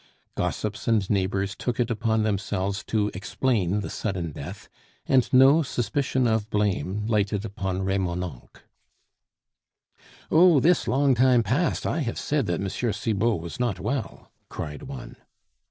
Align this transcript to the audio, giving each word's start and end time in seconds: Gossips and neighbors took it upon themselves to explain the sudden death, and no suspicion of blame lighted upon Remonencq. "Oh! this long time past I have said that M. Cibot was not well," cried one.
Gossips 0.33 0.87
and 0.87 1.07
neighbors 1.11 1.55
took 1.55 1.79
it 1.79 1.91
upon 1.91 2.23
themselves 2.23 2.83
to 2.85 3.11
explain 3.13 3.81
the 3.81 3.89
sudden 3.91 4.31
death, 4.31 4.67
and 5.05 5.31
no 5.31 5.61
suspicion 5.61 6.25
of 6.25 6.49
blame 6.49 7.05
lighted 7.05 7.45
upon 7.45 7.83
Remonencq. 7.83 8.63
"Oh! 10.31 10.59
this 10.59 10.87
long 10.87 11.13
time 11.13 11.43
past 11.43 11.85
I 11.85 11.99
have 11.99 12.17
said 12.17 12.47
that 12.47 12.59
M. 12.59 12.67
Cibot 12.67 13.39
was 13.39 13.59
not 13.59 13.79
well," 13.79 14.31
cried 14.49 14.81
one. 14.81 15.17